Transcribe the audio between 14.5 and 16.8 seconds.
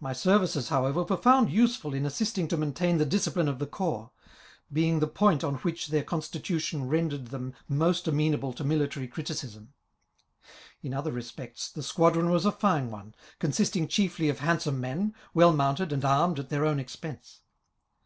some men, well ioiounted and armed at their own